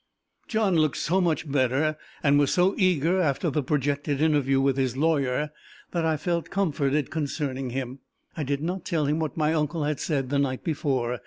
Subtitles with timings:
[0.47, 4.97] John looked so much better, and was so eager after the projected interview with his
[4.97, 5.51] lawyer,
[5.91, 7.99] that I felt comforted concerning him.
[8.35, 11.19] I did not tell him what my uncle had said the night before.